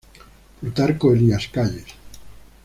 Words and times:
Plutarco 0.61 1.13
Elías 1.13 1.45
Calles. 1.51 1.93